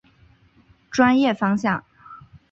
[0.89, 1.83] 专业方向。